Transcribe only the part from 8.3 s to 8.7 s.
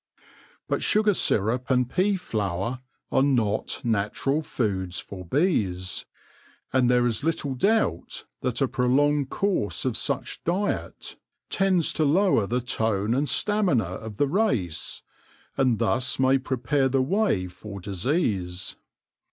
that a